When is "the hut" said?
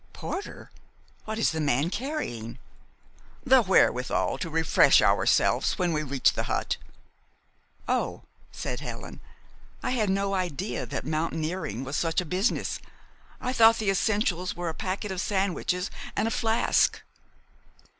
6.33-6.77